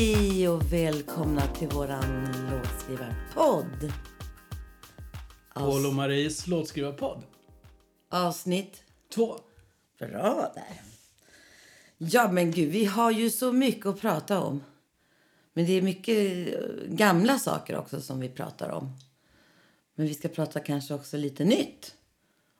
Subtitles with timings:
[0.00, 3.92] Hej och välkomna till våran låtskrivarpodd.
[5.54, 7.22] Paul och Maries låtskrivarpodd.
[8.08, 8.82] Avsnitt
[9.14, 9.36] Två.
[9.98, 10.80] bra där.
[11.98, 14.64] Ja men gud, vi har ju så mycket att prata om.
[15.52, 18.96] Men det är mycket eh, gamla saker också som vi pratar om.
[19.94, 21.94] Men vi ska prata kanske också lite nytt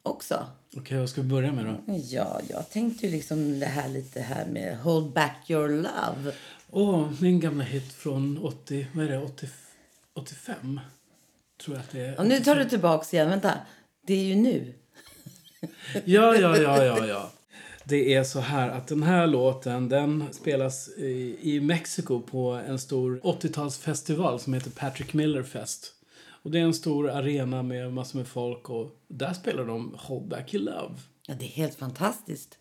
[0.03, 0.47] också.
[0.77, 1.95] Okej, vad ska vi börja med då?
[1.95, 6.33] Ja, jag tänkte ju liksom det här lite här med Hold back your love.
[6.73, 9.49] Åh, min gamla hit från 80, vad är det, 80,
[10.15, 10.81] 85?
[11.65, 12.19] Tror jag att det är.
[12.19, 13.55] Och nu tar du tillbaks igen, vänta.
[14.07, 14.75] Det är ju nu.
[16.05, 17.33] Ja, ja, ja, ja, ja.
[17.85, 22.79] Det är så här att den här låten den spelas i, i Mexiko på en
[22.79, 25.93] stor 80-talsfestival som heter Patrick Miller Fest.
[26.43, 30.29] Och det är en stor arena med massor med folk och där spelar de Hold
[30.29, 30.95] Back Your Love.
[31.27, 32.59] Ja, det är helt fantastiskt.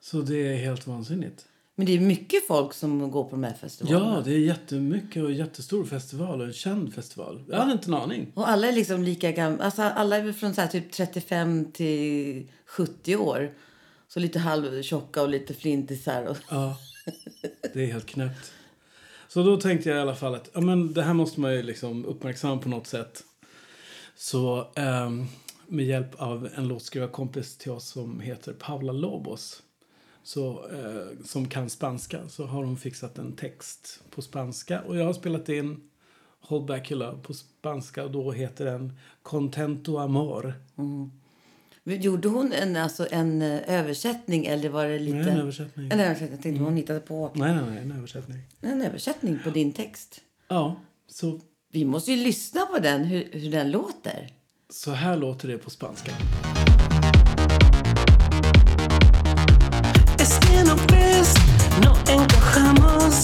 [0.00, 1.46] Så det är helt vansinnigt.
[1.78, 4.16] Men det är mycket folk som går på de här festivalerna.
[4.16, 7.44] Ja, det är jättemycket och jättestor festival och en känd festival.
[7.48, 8.32] Jag hade inte en aning.
[8.34, 9.64] Och alla är liksom lika gamla.
[9.64, 13.54] Alltså, alla är från så typ 35 till 70 år.
[14.08, 16.24] Så lite halvtjocka och lite flintisar.
[16.24, 16.36] Och...
[16.50, 16.78] Ja,
[17.74, 18.52] det är helt knäppt.
[19.28, 21.62] Så då tänkte jag i alla fall att ja, men det här måste man ju
[21.62, 23.24] liksom uppmärksamma på något sätt.
[24.16, 25.26] Så ehm,
[25.66, 29.62] med hjälp av en låtskrivarkompis till oss som heter Paula Lobos
[30.28, 35.04] så, eh, som kan spanska så har hon fixat en text på spanska och jag
[35.04, 35.80] har spelat in
[36.40, 40.54] Hold back your love på spanska och då heter den Contento amor.
[41.84, 45.16] Gjorde hon en, alltså, en eh, översättning eller var det lite...
[45.16, 45.90] Nej, en översättning.
[45.92, 46.30] En översättning.
[46.32, 48.38] Jag tänkte hon hittade på Nej, nej, nej, en översättning.
[48.60, 50.20] en översättning på din text.
[50.48, 51.40] Ja, så,
[51.72, 54.28] Vi måste ju lyssna på den, hur, hur den låter.
[54.70, 56.12] så här låter det på spanska.
[61.82, 63.20] No encajamos,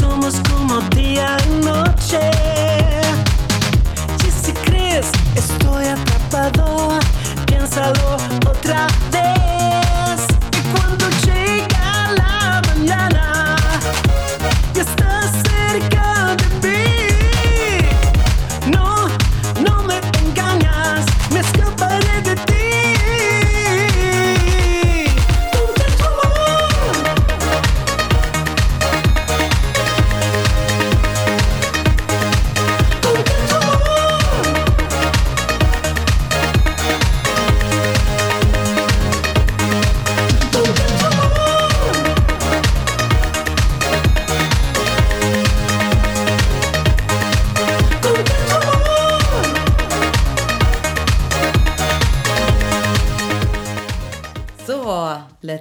[0.00, 2.30] somos como día y noche.
[4.42, 6.98] Si crees, estoy atrapado,
[7.46, 8.16] piénsalo
[8.48, 9.15] otra vez.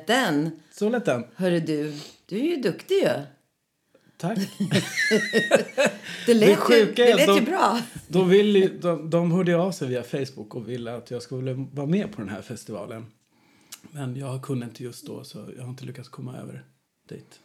[0.07, 0.51] Lät den.
[0.71, 1.23] Så lät den.
[1.35, 1.93] Hörru du,
[2.25, 3.09] du är ju duktig ju.
[4.17, 4.37] Tack.
[6.25, 7.81] Det lät, ju, sjuka är det lät ju de- bra.
[8.07, 11.53] De, vill, ju- de, de hörde av sig via Facebook och ville att jag skulle
[11.53, 13.05] vara med på den här festivalen.
[13.91, 16.63] Men jag kunde inte just då, så jag har inte lyckats komma över
[17.09, 17.39] dit.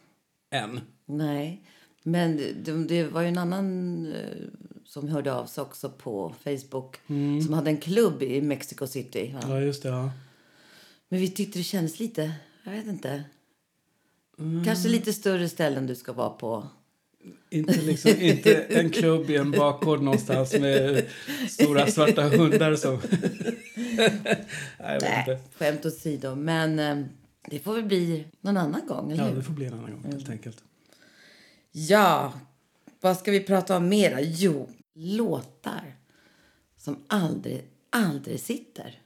[0.55, 0.79] Än.
[1.05, 1.63] Nej,
[2.03, 4.37] men det, det var ju en annan eh,
[4.85, 6.97] som hörde av sig också på Facebook
[7.45, 9.31] som hade en klubb i Mexico City.
[9.33, 9.39] Va?
[9.49, 9.89] Ja, just det.
[9.89, 10.11] Ja.
[11.09, 12.31] Men vi tyckte det kändes lite,
[12.63, 13.23] jag vet inte.
[14.65, 16.67] Kanske lite större ställen du ska vara på.
[17.49, 21.05] Inte, liksom, inte en klubb i en bakgård någonstans med
[21.49, 23.01] stora svarta hundar som...
[24.79, 24.99] Nej.
[25.01, 26.35] Nej, skämt åsido.
[26.35, 27.05] Men eh,
[27.47, 29.35] det får väl bli någon annan gång, eller Ja, hur?
[29.35, 30.63] det får bli en annan gång helt enkelt.
[31.71, 32.33] Ja,
[33.01, 34.21] vad ska vi prata om mera?
[34.21, 35.95] Jo, låtar
[36.77, 38.99] som aldrig, aldrig sitter.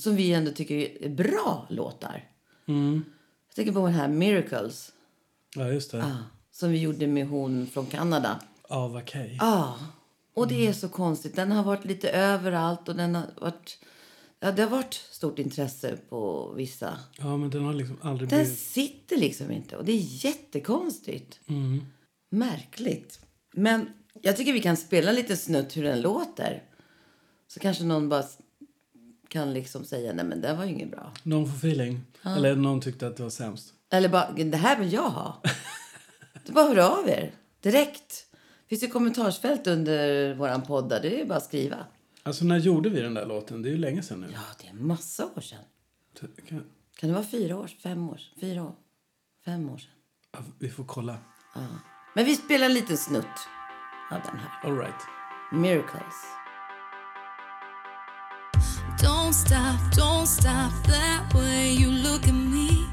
[0.00, 2.24] Som vi ändå tycker är bra låtar.
[2.66, 4.92] Jag tänker på den här Miracles.
[5.54, 6.04] Ja, just det.
[6.04, 6.16] Ah,
[6.50, 8.40] som vi gjorde med hon från Kanada.
[8.68, 9.36] Ava Kay.
[9.40, 9.78] Ja,
[10.34, 11.36] och det är så konstigt.
[11.36, 13.78] Den har varit lite överallt och den har varit...
[14.40, 16.98] Ja, det har varit stort intresse på vissa.
[17.18, 18.58] Ja, men den har liksom aldrig Den blivit...
[18.58, 21.40] sitter liksom inte och det är jättekonstigt.
[22.30, 23.20] Märkligt.
[23.52, 23.88] Men
[24.22, 26.62] jag tycker vi kan spela lite snutt hur den låter.
[27.48, 28.24] Så kanske någon bara
[29.36, 31.12] kan liksom säga nej men det var ju inget bra.
[31.22, 32.00] Någon får feeling.
[32.22, 33.72] Eller någon tyckte att det var sämst.
[33.90, 35.42] Eller bara, det här vill jag ha.
[36.46, 37.34] Det bara hör av er.
[37.60, 38.26] Direkt.
[38.32, 41.00] Det finns ju kommentarsfält under våran podd där.
[41.02, 41.76] Det är ju bara att skriva.
[42.22, 43.62] Alltså, när gjorde vi den där låten?
[43.62, 44.26] Det är ju länge sedan nu.
[44.32, 45.58] Ja, det är massa år sedan.
[46.48, 46.64] Kan-
[46.96, 47.66] Kan det vara fyra år?
[47.82, 48.20] Fem år?
[48.40, 48.74] Fyra år?
[49.44, 49.90] Fem år sedan.
[50.32, 51.16] ja, Vi får kolla.
[51.54, 51.60] Ja.
[52.14, 53.24] Men vi spelar en liten snutt
[54.10, 54.70] av den här.
[54.70, 55.02] All right.
[55.52, 56.14] Miracles.
[58.98, 62.86] Don't stop, don't stop that way you look at me.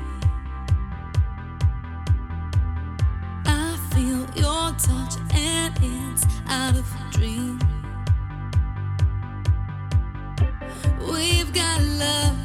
[3.45, 7.57] I feel your touch and it's out of a dream.
[10.99, 12.37] We've got love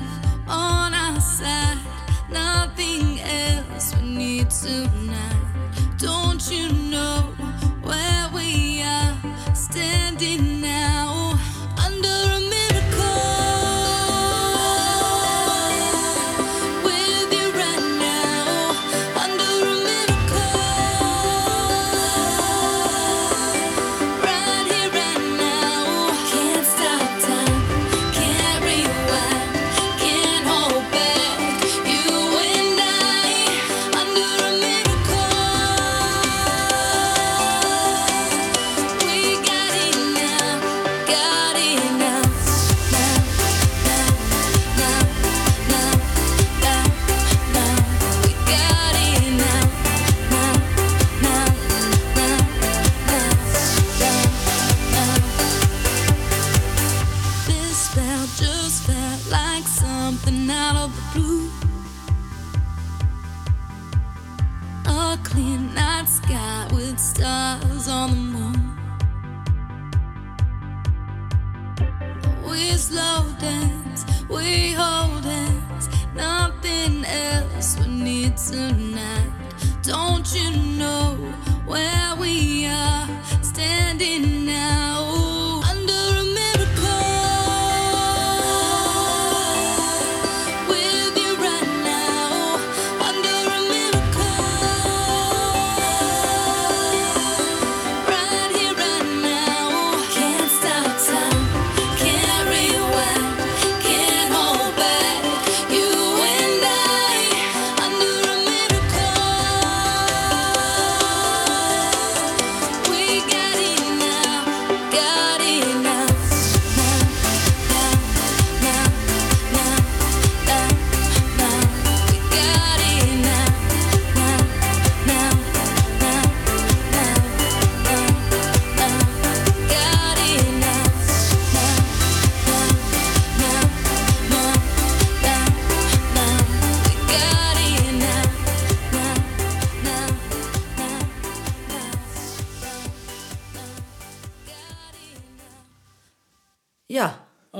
[0.46, 1.78] on our side,
[2.31, 5.34] nothing else we need tonight.
[5.96, 7.34] Don't you know
[7.82, 9.16] where we are
[9.52, 10.48] standing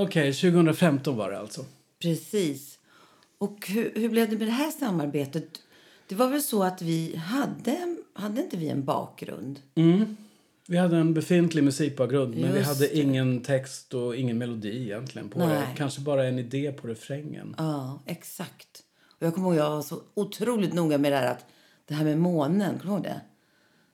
[0.09, 1.65] Okej, 2015 var det alltså.
[2.03, 2.79] precis.
[3.39, 5.45] Och hur, hur blev det med det här samarbetet?
[6.09, 9.61] Det var väl så att vi hade, hade inte vi en bakgrund?
[10.67, 12.97] Vi hade en befintlig musikbakgrund, men vi hade det.
[12.97, 15.49] ingen text och ingen melodi egentligen på Nej.
[15.49, 15.67] det.
[15.77, 17.55] Kanske bara en idé på refrängen.
[17.59, 18.83] Ja, exakt.
[19.21, 21.47] Och jag kommer ihåg jag var så otroligt noga med det här att
[21.87, 23.21] det här med månen, kommer du ihåg det?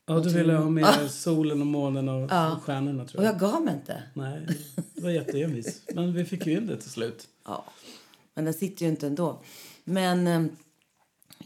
[0.06, 3.32] Ja, du ville ha med solen och månen och, och stjärnorna tror Och jag.
[3.34, 4.02] jag gav mig inte.
[4.14, 4.46] Nej,
[4.94, 5.82] det var jätteenvis.
[5.94, 7.28] Men vi fick ju in det till slut.
[7.44, 7.64] Ja,
[8.34, 9.42] men den sitter ju inte ändå.
[9.84, 10.44] Men eh,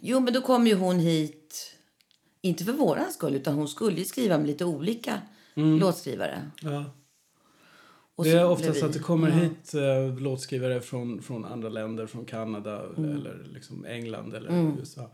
[0.00, 1.74] jo, men då kom ju hon hit,
[2.40, 5.20] inte för våran skull, utan hon skulle skriva med lite olika
[5.54, 6.50] låtskrivare.
[6.62, 6.84] Ja.
[8.14, 9.34] Och det är vi- att det kommer ja.
[9.34, 13.10] hit eh, låtskrivare från, från andra länder, från Kanada Mm.
[13.16, 15.10] eller liksom England eller USA.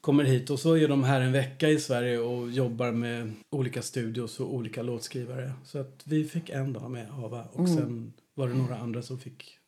[0.00, 3.82] Kommer hit och så är de här en vecka i Sverige och jobbar med olika
[3.82, 5.52] studios och olika låtskrivare.
[5.64, 7.76] Så att vi fick en dag med Ava och Mm.
[7.76, 9.58] sen var det några andra som fick,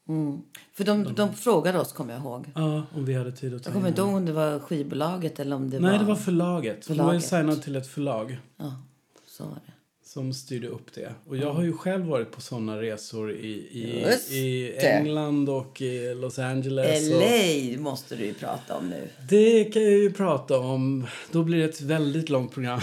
[0.73, 2.51] För de, de frågade oss, kommer jag ihåg.
[2.55, 4.59] ja, om vi hade tid att ta Jag kommer in inte ihåg om det var
[4.59, 5.99] skivbolaget eller om det Nej, var...
[5.99, 6.87] det var förlaget.
[6.89, 7.25] Hon var ju Förlaget.
[7.49, 8.39] signad till ett förlag.
[8.57, 8.73] Ja,
[9.27, 9.73] så var det.
[10.13, 11.15] Som styrde upp det.
[11.27, 14.77] Och jag har ju själv varit på såna resor i, i, Just i.
[14.79, 17.11] England och i Los Angeles.
[17.11, 19.09] Och LA måste du ju prata om nu.
[19.29, 21.07] det kan jag ju prata om.
[21.31, 22.81] Då blir det ett väldigt långt program.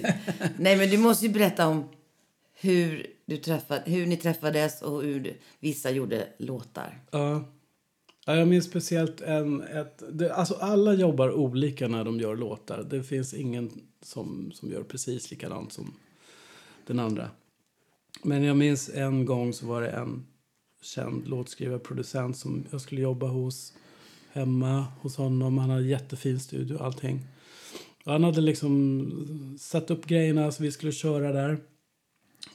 [0.58, 1.88] Nej, men du måste ju berätta om
[2.54, 7.02] hur, du träffade, hur ni träffades och hur vissa gjorde låtar.
[7.10, 7.44] ja.
[8.26, 9.62] Ja, jag minns speciellt en...
[9.62, 12.86] Ett, det, alltså alla jobbar olika när de gör låtar.
[12.90, 13.70] Det finns ingen
[14.02, 15.94] som, som gör precis likadant som
[16.86, 17.30] den andra.
[18.22, 20.26] Men jag minns en gång så var det en
[20.82, 23.72] känd låtskrivare, producent som jag skulle jobba hos
[24.32, 25.58] hemma hos honom.
[25.58, 27.20] Han hade jättefin studio och allting.
[28.04, 31.58] Och han hade liksom satt upp grejerna så vi skulle köra där.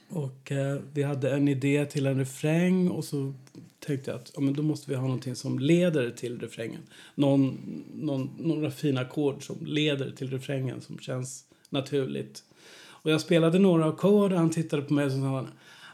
[0.08, 3.34] Och eh, vi hade en idé till en refräng och så
[3.78, 6.80] tänkte jag att ja, men då måste vi ha någonting som leder till refrängen.
[7.14, 7.58] Någon,
[7.94, 12.44] någon, några fina ackord som leder till refrängen som känns naturligt.
[13.02, 15.46] Och jag spelade några ackord och han tittade på mig och så sa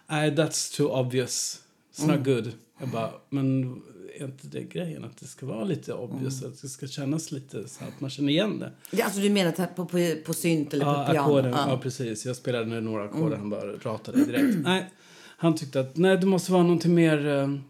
[0.07, 1.63] Nej, that's too obvious.
[1.95, 2.53] It's not good.
[2.81, 3.83] Jag bara, men
[4.19, 5.05] är inte det grejen?
[5.05, 8.33] Att det ska vara lite obvious, att det ska kännas lite så att man känner
[8.33, 8.73] igen det.
[8.91, 11.21] Ja, Alltså du menar att på, på, på synt eller på Ja, piano?
[11.21, 11.59] ackorden, ja.
[11.59, 11.69] Ja.
[11.69, 11.81] Mm.
[11.81, 12.27] precis.
[12.27, 14.59] Jag spelade några ackord han bara ratade direkt.
[14.65, 14.91] Nej,
[15.39, 17.27] han tyckte att nej, det måste vara någonting mer...
[17.27, 17.65] Um,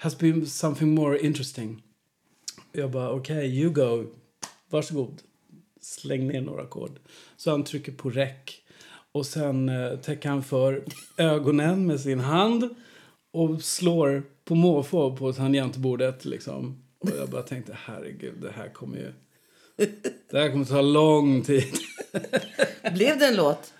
[0.00, 1.82] has to be something more interesting.
[2.72, 4.04] Jag bara, okej, you go.
[4.70, 5.22] Varsågod.
[5.80, 6.98] Släng ner några ackord.
[7.36, 8.32] Så han trycker på rec.
[9.12, 10.84] Och sen uh, täcker han för
[11.16, 12.68] ögonen med sin hand
[13.32, 16.24] och slår på måfå på tangentbordet.
[16.24, 16.82] Liksom.
[16.98, 19.12] Och jag bara tänkte, herregud, det här kommer ju...
[20.30, 21.74] Det här kommer ta lång tid.
[22.94, 23.74] Blev det en låt?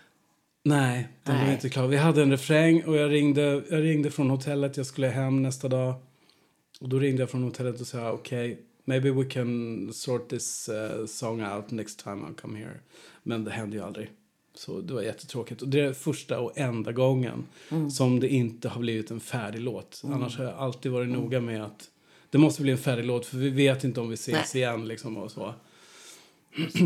[0.64, 1.52] Nej, den var Nej.
[1.52, 1.86] inte klar.
[1.86, 4.76] Vi hade en refräng och jag ringde, jag ringde från hotellet.
[4.76, 5.94] Jag skulle hem nästa dag.
[6.80, 11.06] Och då ringde jag från hotellet och sa okej, maybe we can sort this uh,
[11.06, 12.80] song out next time I come here.
[13.22, 14.10] Men det hände ju aldrig.
[14.58, 15.62] Så det var jättetråkigt.
[15.62, 17.46] Och det är första och enda gången
[17.90, 20.02] som det inte har blivit en färdig låt.
[20.04, 21.90] Annars har jag alltid varit noga med att
[22.30, 24.62] det måste bli en färdig låt för vi vet inte om vi ses Nej.
[24.62, 25.54] igen liksom och så.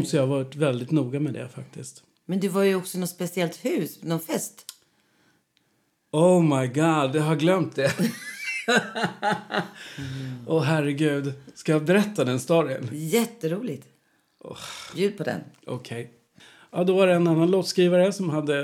[0.07, 2.03] Så jag har varit väldigt noga med det faktiskt.
[2.25, 4.67] Men du var ju också i något speciellt hus, någon fest.
[6.11, 7.95] Oh my god, jag har glömt det.
[10.47, 11.33] Åh herregud.
[11.55, 12.89] Ska jag berätta den storyn?
[12.93, 13.87] Jätteroligt.
[14.95, 15.41] Ljud på den.
[15.67, 16.22] Okej.
[16.75, 18.57] Ja, då var det en annan låtskrivare som hade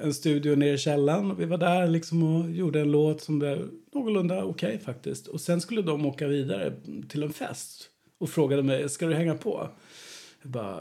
[0.00, 1.30] en studio nere i källaren.
[1.30, 5.26] Och vi var där liksom och gjorde en låt som blev någorlunda okej faktiskt.
[5.26, 6.72] Och sen skulle de åka vidare
[7.08, 7.88] till en fest.
[8.18, 9.68] Och frågade mig, ska du hänga på?
[10.42, 10.80] Jag bara,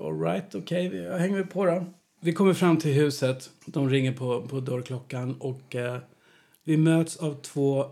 [0.00, 1.84] alright, okej, okay, jag hänger på då.
[2.20, 3.50] Vi kommer fram till huset.
[3.66, 5.98] De ringer på, på dörrklockan och eh,
[6.64, 7.84] vi möts av två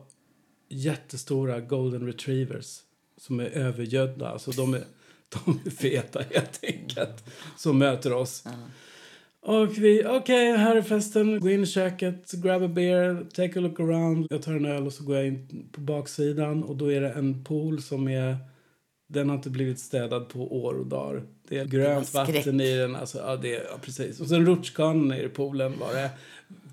[0.68, 2.78] jättestora golden retrievers
[3.16, 4.28] som är övergödda.
[4.28, 4.82] Alltså de är,
[5.28, 7.24] de är feta helt enkelt.
[7.56, 8.44] Som möter oss.
[9.40, 11.40] Och vi, okej, här är festen.
[11.40, 14.26] Gå in i köket, grab a beer, take a look around.
[14.30, 17.10] Jag tar en öl och så går jag in på baksidan och då är det
[17.10, 18.36] en pool som är
[19.08, 21.22] den har inte blivit städad på år och dagar.
[21.48, 22.96] Det är grönt vatten i den.
[22.96, 24.20] Alltså, ja, det, ja, precis.
[24.20, 26.10] Och sen rutschkanan i poolen var det.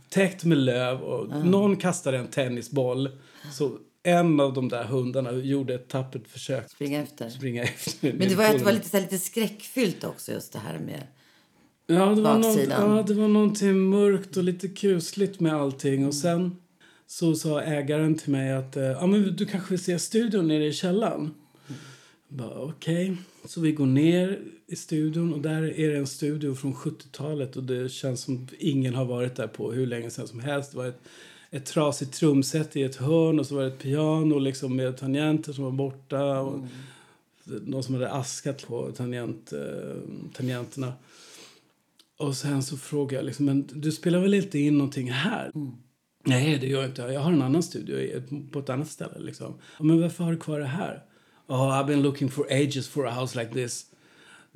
[0.09, 3.09] Täckt med löv och någon kastade en tennisboll.
[3.51, 7.29] Så en av de där hundarna gjorde ett tappert försök Springa efter.
[7.29, 8.13] springa efter.
[8.13, 11.03] Men det var, det var lite, så här, lite skräckfyllt också just det här med...
[11.88, 12.95] Ja, det var, någon, baksidan.
[12.95, 16.07] ja, det var någonting mörkt och lite kusligt med allting.
[16.07, 16.55] Och sen
[17.07, 20.65] så sa ägaren till mig att eh, ja, men du kanske vill se studion nere
[20.65, 21.33] i källaren.
[22.27, 26.74] Bara, Okej, så vi går ner i studion och där är det en studio från
[26.74, 30.71] 70-talet och det känns som ingen har varit där på hur länge sedan som helst.
[30.71, 31.01] Det var ett,
[31.52, 35.54] ett trasigt trumset i ett hörn och så var det ett piano liksom med tangenter
[35.54, 36.40] som var borta.
[36.40, 36.60] Och
[37.44, 39.96] Någon som hade askat på tangent, eh,
[40.34, 40.94] tangenterna.
[42.18, 45.52] Och sen så frågade jag liksom, men du spelar väl inte in någonting här?
[46.24, 47.02] Nej, det gör jag inte.
[47.02, 48.22] Jag har en annan studio
[48.52, 49.20] på ett annat ställe.
[49.20, 49.54] Liksom.
[49.78, 51.04] "Ja, Men varför har du kvar det här?
[51.48, 53.86] Oh, I've been looking for ages for a house like this.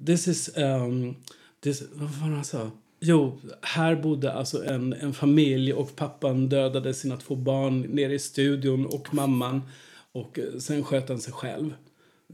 [0.05, 0.57] This is...
[0.57, 1.15] Um,
[1.61, 2.71] this, vad var det han sa?
[2.99, 8.19] Jo, här bodde alltså en, en familj och pappan dödade sina två barn nere i
[8.19, 9.61] studion och mamman.
[10.11, 11.73] Och eh, sen sköt han sig själv.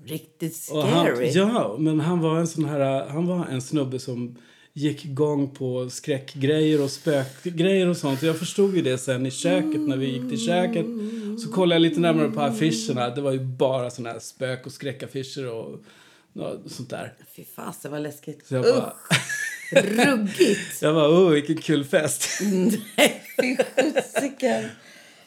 [0.05, 1.31] Riktigt Och han, scary.
[1.33, 4.37] ja, men han var en sån här, han var en snubbe som
[4.73, 8.23] gick igång på skräckgrejer och spökgrejer och sånt.
[8.23, 10.85] Jag förstod ju det sen i köket när vi gick till köket.
[11.43, 13.09] Så kollade jag lite närmare på affischerna.
[13.09, 15.83] Det var ju bara såna här spök och skräckaffischer och
[16.65, 17.13] sånt där.
[17.35, 18.47] Fy fasen vad läskigt.
[18.47, 18.93] Så jag bara,
[19.71, 20.81] ruggigt.
[20.81, 22.29] jag bara, oh vilken kul fest.
[22.97, 24.63] Nej, fy sjuttsiken.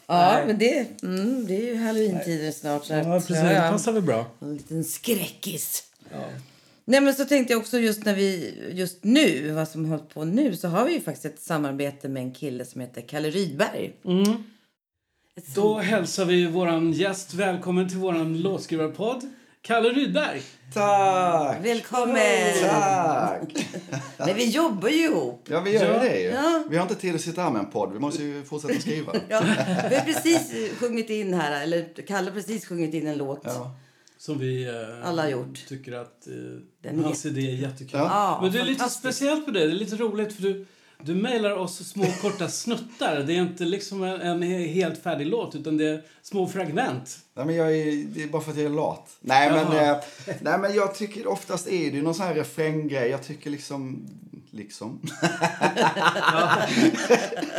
[0.06, 2.84] Ja, men det, mm, det är ju halloween-tider snart.
[2.84, 3.36] Så Ja, precis.
[3.36, 4.26] Det passar väl bra.
[4.40, 5.84] En liten skräckis.
[6.84, 10.24] Nej, men så tänkte jag också just när vi, just nu, vad som hållit på
[10.24, 13.92] nu, så har vi ju faktiskt ett samarbete med en kille som heter Kalle Rydberg.
[15.36, 19.30] Ett Då hälsar vi våran gäst välkommen till våran låtskrivarpodd,
[19.68, 20.42] Kalle Rydberg.
[20.74, 21.64] Tack!
[21.64, 22.54] Välkommen!
[22.60, 23.66] Tack!
[24.18, 25.46] Nej, vi jobbar ju ihop.
[25.50, 25.98] Ja, vi gör Ja.
[26.00, 26.28] det ju.
[26.28, 26.64] Ja.
[26.70, 27.92] Vi har inte tid att sitta här med en podd.
[27.92, 29.12] Vi måste ju fortsätta skriva.
[29.28, 29.42] Ja,
[29.90, 33.40] vi har precis sjungit in här, eller Kalle har precis sjungit in en låt.
[33.44, 33.76] Ja.
[34.18, 35.66] Som vi eh, Alla har gjort.
[35.68, 36.26] tycker att
[36.86, 37.90] eh, hans idé är jättekul.
[37.92, 38.04] Ja.
[38.04, 39.60] Ja, Men det är lite speciellt med det.
[39.66, 40.66] Det är lite roligt för du,
[41.02, 43.16] du mejlar oss små korta snuttar.
[43.20, 47.18] Det är inte liksom en, en helt färdig låt utan det är små fragment.
[47.34, 49.16] Nej, men jag är, det är bara för att jag är lat.
[49.20, 49.96] Nej, men, eh,
[50.40, 53.10] nej, men jag tycker oftast är det någon sån här refränggrej.
[53.10, 54.06] Jag tycker liksom...
[54.50, 55.00] Liksom.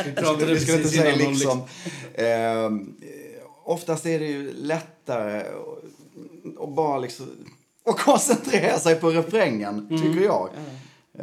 [0.05, 1.61] Vi pratade vi ska inte precis säga innan om liksom.
[2.13, 2.69] Eh,
[3.63, 5.43] oftast är det ju lättare
[6.59, 7.25] att- bara liksom...
[7.83, 10.49] Och koncentrera sig på refrängen, tycker jag.
[10.57, 10.63] Eh,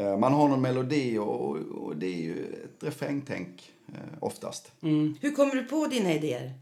[0.00, 4.73] Man har någon melodi och, och det är ju ett refrängtänk eh, oftast.
[5.21, 6.53] Hur kommer du på dina idéer?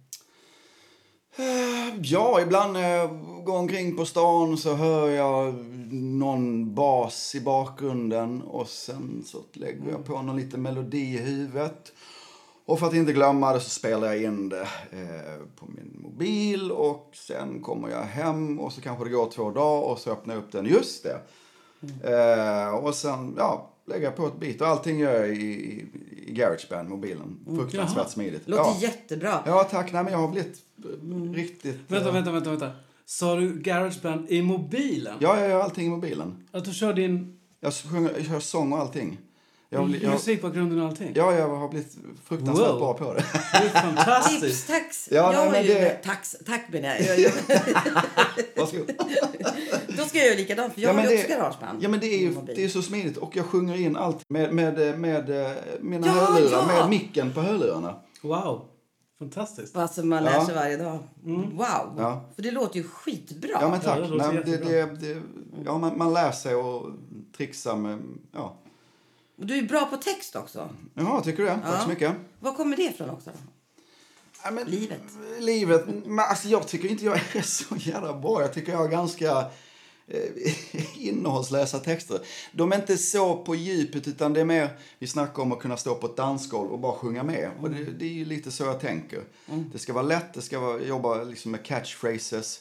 [1.36, 3.10] Eh, Ja, ibland när jag
[3.44, 5.54] går omkring på stan så hör jag
[5.92, 11.92] någon bas i bakgrunden och sen så lägger jag på någon liten melodi i huvudet.
[12.66, 16.72] Och för att inte glömma det så spelar jag in det eh, på min mobil
[16.72, 20.34] och sen kommer jag hem och så kanske det går två dagar och så öppnar
[20.34, 20.66] jag upp den.
[20.66, 21.20] Just det!
[22.04, 25.42] Eh, och sen, ja, jag på ett beat och allting gör jag i,
[26.26, 27.38] i, Garageband, mobilen.
[27.46, 28.08] Fruktansvärt Jaha.
[28.08, 28.48] smidigt.
[28.48, 28.76] Låter ja.
[28.80, 29.42] jättebra.
[29.46, 29.92] ja, tack.
[29.92, 31.80] Nej, men jag har blivit eh, riktigt...
[31.88, 32.70] Vänta, eh, vänta, vänta, vänta.
[33.06, 35.16] Sa du Garageband i mobilen?
[35.20, 36.46] Ja, jag gör allting i mobilen.
[36.52, 39.18] Att du kör din Jag, sjunger, jag kör sång och allting.
[39.68, 41.12] Jag, har jag, musikbakgrunden och allting?
[41.14, 42.78] ja, jag har blivit fruktansvärt Wow.
[42.78, 43.24] bra på det.
[43.52, 44.42] Det är fantastiskt.
[44.42, 45.08] Tips, tax.
[45.12, 47.32] Ja, nej, jag har men ju, det- tax, tack menar jag.
[48.56, 48.90] Varsågod.
[49.96, 51.82] då ska jag göra likadant för jag Ja, har men ju det, också garageband.
[51.82, 53.16] ja, men det är ju det är så smidigt.
[53.16, 56.66] Och jag sjunger in allt med, med, med, eh, mina Ja, hörlurar, ja.
[56.80, 57.94] med micken på hörlurarna.
[58.22, 58.64] Wow.
[59.18, 59.76] Fantastiskt.
[59.76, 60.46] Alltså man lär Ja.
[60.46, 60.98] sig varje dag.
[61.52, 61.94] Wow!
[61.98, 62.24] Ja.
[62.34, 63.48] För det låter ju skitbra.
[63.60, 63.98] Ja, men tack.
[64.10, 65.22] Nej, det, det, det,
[65.64, 66.90] ja, man, man lär sig och
[67.36, 67.98] trixa med...
[68.32, 68.56] Ja.
[69.36, 70.68] Du är bra på text också.
[70.94, 71.60] Jaha, tycker du det?
[71.64, 72.12] Tack så mycket.
[72.40, 73.30] Var kommer det ifrån också?
[74.44, 75.02] Ja, men, Livet.
[75.40, 75.84] Livet.
[76.06, 78.40] Men, alltså, jag tycker inte jag är så jävla bra.
[78.40, 79.50] Jag tycker jag har ganska
[80.06, 80.54] eh,
[81.08, 82.20] innehållslösa texter.
[82.52, 85.76] De är inte så på djupet utan det är mer, vi snackar om att kunna
[85.76, 87.50] stå på ett dansgolv och bara sjunga med.
[87.60, 89.24] Och det, det är ju lite så jag tänker.
[89.72, 92.60] Det ska vara lätt, det ska vara, jobba liksom med catchphrases.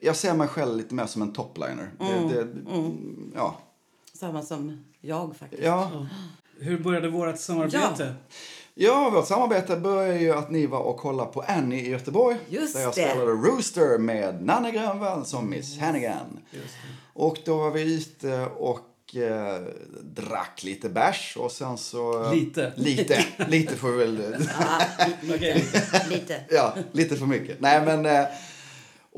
[0.00, 1.90] Jag ser mig själv lite mer som en topliner.
[1.98, 2.48] Det, det,
[3.34, 3.60] Ja.
[4.14, 5.62] Samma som jag faktiskt.
[5.62, 6.06] Ja.
[6.60, 8.14] Hur började vårt samarbete?
[8.74, 12.36] Ja, vårt samarbete började ju att ni var och kollade på Annie i Göteborg.
[12.48, 13.10] Just där jag det.
[13.10, 16.38] spelade Rooster med Nanne Grönvall som Miss Hannigan.
[17.12, 19.62] Och då var vi ute och eh,
[20.02, 22.32] drack lite bärs och sen så...
[22.32, 22.72] Lite.
[22.76, 23.24] Lite.
[23.48, 24.36] Lite får vi väl...
[25.34, 25.64] Okej.
[26.10, 26.40] Lite.
[26.50, 27.60] ja, lite för mycket.
[27.60, 28.06] Nej, men...
[28.06, 28.24] Eh,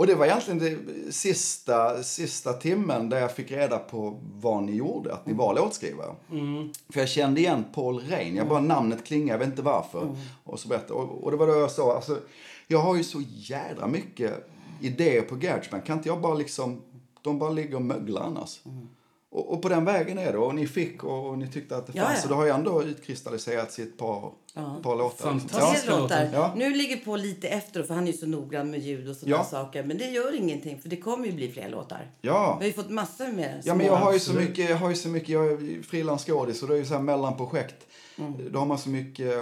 [0.00, 4.72] och det var egentligen det sista, sista timmen där jag fick reda på vad ni
[4.72, 6.14] gjorde, att ni var låtskrivare.
[6.88, 10.16] För jag kände igen Paul Rein, jag bara namnet klingar, jag vet inte varför.
[10.44, 12.18] Och, så berättade, och, och det var då jag sa, alltså,
[12.66, 14.48] jag har ju så jädra mycket
[14.80, 16.82] idéer på Garageband, kan inte jag bara liksom,
[17.22, 18.60] de bara ligger och möglar annars.
[19.30, 21.86] Och, och på den vägen är det, och ni fick och, och ni tyckte att
[21.86, 22.22] det Ja, fanns, ja.
[22.22, 25.34] så det har ju ändå utkristalliserats i ett par, par låtar.
[25.34, 25.40] liksom.
[25.40, 25.86] Fantastiskt.
[25.86, 26.30] Tre låtar.
[26.32, 26.52] Ja.
[26.56, 29.36] Nu ligger på lite efter för han är ju så noggrann med ljud och sådana
[29.36, 29.44] Ja.
[29.44, 29.82] saker.
[29.84, 32.10] Men det gör ingenting för det kommer ju bli fler låtar.
[32.20, 32.56] Ja.
[32.60, 34.88] Vi har ju fått massor med Ja, men jag har ju så mycket, jag har
[34.90, 37.86] ju så mycket, jag är frilansskådis och det är ju så här mellanprojekt.
[38.50, 39.34] Då har man så mycket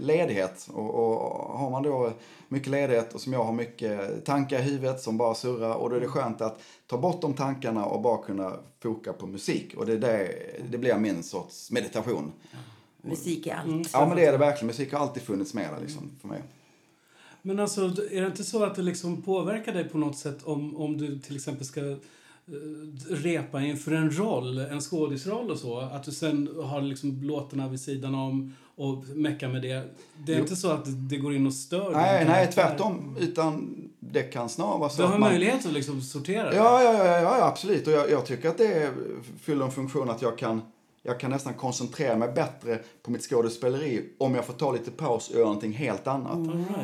[0.00, 2.12] ledighet och, och har man då
[2.48, 5.96] mycket ledighet och som jag har mycket tankar i huvudet som bara surrar och då
[5.96, 8.52] är det skönt att ta bort de tankarna och bara kunna
[8.82, 10.28] foka på musik och det, är det,
[10.70, 12.32] det blir min sorts meditation.
[13.02, 13.90] Musik är allt.
[13.92, 16.42] Ja men det är det verkligen, musik har alltid funnits med där liksom för mig.
[17.42, 20.76] Men alltså, är det inte så att det liksom påverkar dig på något sätt om,
[20.76, 21.96] om du till exempel ska eh,
[23.08, 25.78] repa inför en roll, en skådisroll och så?
[25.80, 29.82] Att du sen har liksom låtarna vid sidan om och meckar med det.
[30.26, 30.42] Det är Jo.
[30.42, 34.78] inte så att det går in och stör Nej, nej tvärtom, utan det kan snarare
[34.78, 35.30] vara så Du har att man...
[35.30, 36.56] möjlighet att liksom sortera det?
[36.56, 37.86] Ja, ja, ja, ja, ja absolut.
[37.86, 38.90] Och jag, jag tycker att det
[39.42, 40.62] fyller en funktion att jag kan,
[41.02, 45.28] jag kan nästan koncentrera mig bättre på mitt skådespeleri om jag får ta lite paus
[45.28, 46.38] och göra någonting helt annat.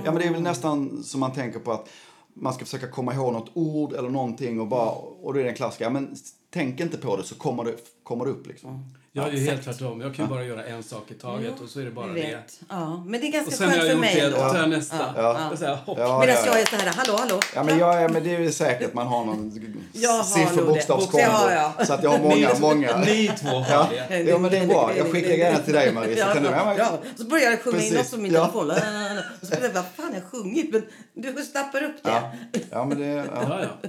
[0.05, 1.89] Ja, men det är väl nästan som man tänker på att
[2.35, 5.51] man ska försöka komma ihåg något ord eller någonting och bara, och då är det
[5.51, 6.17] en klassiker, ja, men
[6.51, 8.85] tänk inte på det så kommer det, kommer det upp liksom.
[9.19, 10.01] Jag är ju helt tvärtom.
[10.01, 12.07] Jag kan ju bara göra en sak i taget Jo, och så är det bara
[12.13, 12.39] det.
[12.69, 14.97] Ja, men det är Och ganska sen skönt för mig det, då tar jag nästa.
[15.17, 15.51] Ja.
[15.53, 15.99] Och så här, hopp.
[16.01, 16.61] Ja, Medan ja, jag ja.
[16.61, 17.41] är så här, hallå, hallå.
[17.55, 19.51] Ja, men, jag, är- men det är ju säkert man har någon
[20.25, 21.85] sifferbokstavskombo.
[21.87, 22.97] Så att jag har många, ni, många.
[22.97, 23.89] Ni två har Ja.
[24.09, 24.21] det.
[24.21, 24.93] Ja, men det är bra.
[24.97, 26.89] Jag skickar gärna till dig, Marie, så Ja, kan du med.
[27.17, 28.01] Så börjar jag sjunga in Precis.
[28.01, 28.41] också min Ja.
[28.41, 28.71] telefon.
[28.71, 30.73] Och så börjar jag, vad fan jag sjungit?
[30.73, 30.83] Men
[31.15, 32.11] du snappar upp det.
[32.11, 32.33] Ja,
[32.71, 33.07] ja men det...
[33.07, 33.25] Ja.
[33.35, 33.89] Ja, ja.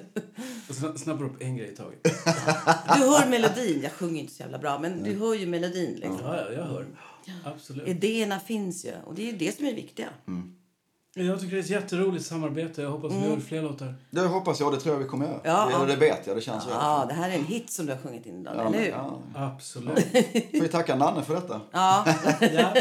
[0.70, 2.04] Och snappar upp en grej i taget.
[2.96, 3.80] Du hör melodin.
[3.84, 5.94] Jag sjunger inte så jävla bra, men du hör ju melodin.
[5.96, 6.20] Liksom.
[6.24, 6.86] Ja, ja, jag hör.
[7.46, 7.88] Absolut.
[7.88, 8.92] Idéerna finns ju.
[9.06, 10.08] Och det är det som är viktiga.
[11.16, 12.82] Jag tycker det är ett jätteroligt samarbete.
[12.82, 13.96] Jag hoppas vi gör fler låtar.
[14.12, 15.40] Det hoppas jag, det tror jag vi kommer göra.
[15.44, 15.86] Ja, det, ja.
[15.86, 16.70] det vet jag, det känns så.
[16.70, 18.88] Ja, det här är en hit som du har sjungit in idag, Ja, eller hur?
[18.90, 19.20] ja.
[19.36, 20.00] Absolut.
[20.52, 21.62] Får vi tacka Nanne för detta.
[21.72, 22.06] Ja.
[22.54, 22.74] Ja.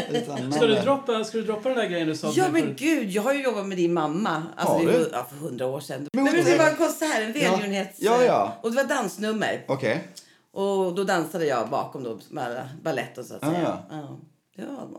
[0.51, 2.31] Ska, du droppa, ska du droppa den där grejen du sa?
[2.35, 2.79] ja, men förut?
[2.79, 4.43] gud, jag har ju jobbat med din mamma.
[4.55, 4.99] Alltså, Har det du?
[4.99, 6.07] var, ja, för hundra år sedan.
[6.13, 7.51] Men- Men, det var en konsert, en Ja.
[7.51, 7.97] välgörenhets...
[8.01, 8.57] Ja, ja.
[8.61, 9.65] Och det var dansnummer.
[9.67, 10.07] Okej.
[10.53, 13.61] Och då dansade jag bakom då, med baletten så att Ah, säga.
[13.63, 13.85] ja.
[13.91, 14.19] Ja.
[14.55, 14.89] Ja,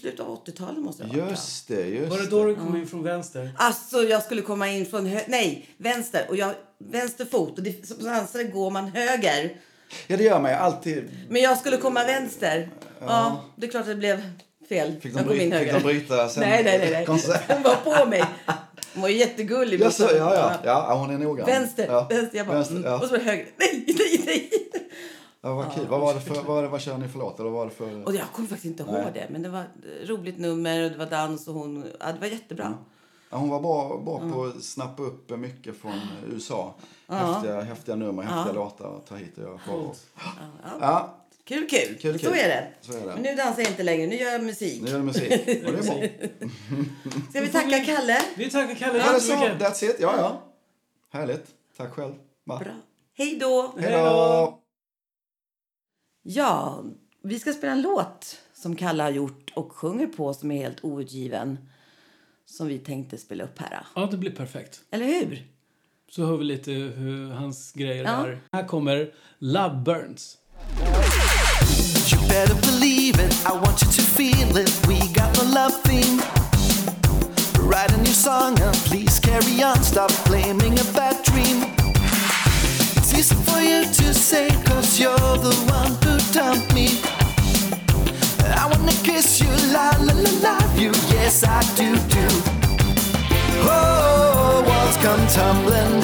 [0.00, 1.30] slutet av 80-talet måste det ha varit.
[1.30, 3.50] Just det, just Var det då du kom in från vänster?
[3.58, 7.86] Alltså jag skulle komma in från hö- nej, vänster och jag vänster fot och det,
[7.88, 9.56] som dansare går man höger.
[10.06, 11.10] Ja, det gör man ju alltid.
[11.28, 12.68] Men jag skulle komma vänster.
[13.00, 14.22] Ja, det är klart att det blev
[14.68, 14.92] fel.
[15.00, 15.72] Fick de, jag kom in bryta, fick höger.
[15.72, 16.40] de bryta sen?
[16.40, 17.06] nej, nej, nej, nej.
[17.06, 17.48] Konsert.
[17.48, 18.24] De var på mig.
[18.94, 19.80] Hon var ju jättegullig.
[19.80, 20.52] Ja, så, ja, ja.
[20.64, 21.46] ja, hon är noggrann.
[21.46, 22.06] Vänster, ja.
[22.10, 22.38] vänster.
[22.38, 22.90] Jag bara, Vänster, mm.
[22.90, 22.94] ja.
[22.98, 23.46] Och så var det höger.
[23.56, 24.50] Nej, nej, nej.
[25.44, 25.86] Ja, vad kul.
[25.86, 27.40] Vad var det för, vad, det, vad kör ni för låt?
[27.40, 28.04] Eller vad var det för...
[28.04, 29.10] Och jag kommer faktiskt inte ihåg Nej.
[29.14, 29.26] det.
[29.30, 31.84] Men det var ett roligt nummer och det var dans och hon...
[32.00, 32.74] Ja, det var jättebra.
[33.30, 36.00] Ja, hon var bra, bra på att snappa upp mycket från
[36.32, 36.74] USA.
[37.08, 39.96] Häftiga, häftiga nummer, häftiga låtar att ta hit och göra show.
[40.80, 42.38] Ja, Kul, kul, Kul, Så kul.
[42.38, 42.68] är det.
[42.80, 43.06] Så är det.
[43.06, 44.06] Men nu dansar jag inte längre.
[44.06, 44.82] Nu gör jag musik.
[44.82, 45.32] nu gör det musik.
[45.66, 46.08] Och det är bra.
[47.30, 48.22] Ska vi tacka Kalle?
[48.36, 49.32] Vi tackar Kalle Ja, så.
[49.32, 49.96] That's it.
[50.00, 50.42] Ja, ja.
[51.18, 51.46] Härligt.
[51.76, 52.14] Tack själv.
[52.44, 52.58] Va?
[52.58, 52.72] Bra.
[53.16, 53.74] Hej då!
[53.78, 54.63] Hej då!
[56.26, 56.82] Ja,
[57.22, 60.84] vi ska spela en låt som Kalle har gjort och sjunger på som är helt
[60.84, 61.58] outgiven.
[62.46, 63.86] Som vi tänkte spela upp här.
[63.94, 64.80] Ja, det blir perfekt.
[64.90, 65.46] Eller hur?
[66.10, 68.26] Så hör vi lite hur hans grejer Ja.
[68.26, 68.40] är.
[68.52, 70.38] Här kommer Love Burns.
[72.12, 74.88] You better believe it, I want you to feel it.
[74.88, 76.22] We got the love theme.
[77.68, 79.84] Write a new song and please carry on.
[79.84, 81.73] Stop blaming a bad dream.
[91.76, 92.26] Do do.
[93.66, 96.03] Oh, walls come tumbling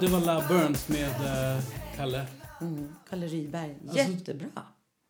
[0.00, 1.62] det var Love Burns med eh,
[1.96, 2.26] Kalle.
[3.10, 3.76] Kalle Rydberg.
[3.82, 4.48] Alltså- Jättebra.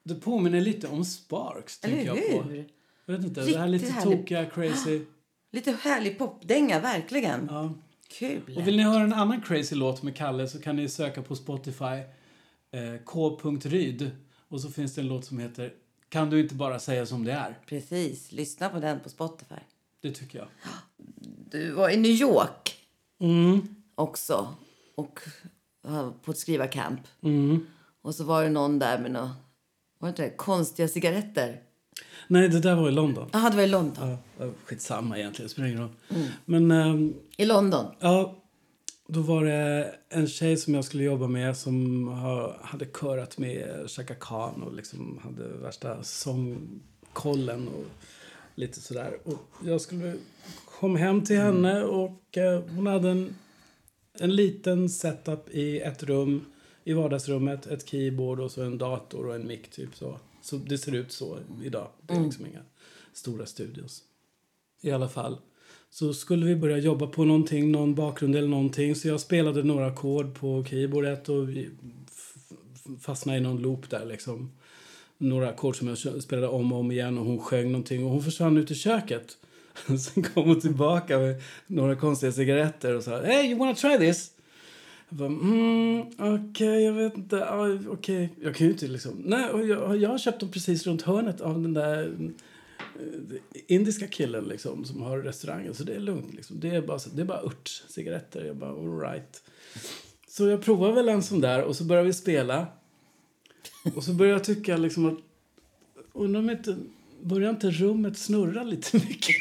[0.05, 2.49] Det påminner lite om Sparks, Eller tänker jag på.
[2.49, 2.67] hur?
[3.07, 4.19] Jag vet inte, det Riktigt här lite härligt.
[4.19, 5.01] tokiga, crazy.
[5.53, 7.47] Lite härlig popdänga, verkligen.
[7.51, 7.75] Ja.
[8.19, 8.57] Kul.
[8.57, 11.37] Och vill ni höra en annan crazy låt med Kalle så kan ni söka på
[11.37, 12.03] Spotify
[13.05, 14.11] k.ryd
[14.49, 15.73] och så finns det en låt som heter
[16.09, 17.59] Kan du inte bara säga som det är?
[17.67, 18.33] Precis.
[18.33, 19.55] Lyssna på den på Spotify.
[20.01, 20.49] Det tycker jag.
[21.51, 22.77] Du var i New York
[23.21, 23.75] Mm.
[23.95, 24.55] också.
[24.95, 25.21] Och
[26.25, 27.01] på ett skrivarcamp.
[27.23, 27.67] Mm.
[28.03, 29.31] Och så var det någon där med några
[29.99, 30.31] var det inte det?
[30.31, 31.61] konstiga cigaretter.
[32.29, 33.29] Nej, det där var i London.
[33.33, 34.17] Jaha, det var i London.
[34.39, 35.91] Ja, skitsamma egentligen, det spelar ingen roll.
[36.11, 36.27] Mm.
[36.45, 37.87] Men ehm, I London.
[37.99, 38.40] ja,
[39.13, 42.09] då var det en tjej som jag skulle jobba med som
[42.63, 47.85] hade körat med Chaka Khan och liksom hade värsta sångkollen och
[48.55, 49.19] lite sådär.
[49.25, 50.17] Och jag skulle
[50.65, 53.35] kom hem till henne och eh, hon hade en,
[54.19, 56.45] en liten setup i ett rum
[56.85, 60.21] i vardagsrummet, ett keyboard och så en dator och en mick typ så.
[60.43, 61.89] Så det ser ut så idag.
[62.03, 62.63] Det är liksom inga
[63.13, 64.03] stora studios.
[64.81, 65.39] I alla fall.
[65.91, 68.95] Så skulle vi börja jobba på någonting, någon bakgrund eller någonting.
[68.95, 71.49] Så jag spelade några ackord på keyboardet och
[73.01, 74.51] fastnade i någon loop där liksom.
[75.19, 78.23] Några ackord som jag spelade om och om igen och hon sjöng någonting och hon
[78.23, 79.37] försvann ut i köket.
[79.99, 84.31] Sen kom hon tillbaka med några konstiga cigaretter och sa Hey, you wanna try this?
[85.09, 87.37] Jag bara, mm, okej, okay, jag vet inte.
[87.37, 89.23] Ja, Okej, jag kan ju inte liksom...
[89.25, 92.13] Nej, och jag, jag har köpt dem precis runt hörnet av den där
[93.67, 95.75] indiska killen liksom, som har restaurangen.
[95.75, 96.35] Så det är lugnt.
[96.35, 96.61] Liksom.
[96.61, 98.45] Det, är bara, så- det är bara örtcigaretter.
[98.45, 99.43] Jag bara, all right.
[100.29, 102.67] Så jag provar väl en sån där och så börjar vi spela.
[103.97, 105.19] Och så börjar jag tycka liksom att...
[106.13, 106.77] Undrar om inte...
[107.23, 109.37] Börjar inte rummet snurra lite mycket?